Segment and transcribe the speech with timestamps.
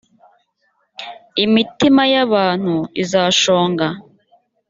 [1.45, 3.87] imitima y’ abantu izashonga